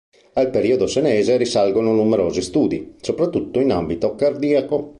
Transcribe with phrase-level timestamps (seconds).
[0.33, 4.89] Al periodo senese risalgono numerosi studi, soprattutto in ambito cardiaco.